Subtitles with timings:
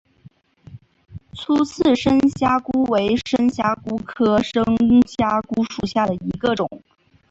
[1.31, 4.51] 粗刺深虾蛄为深虾蛄科深
[5.05, 6.67] 虾蛄属下的一个种。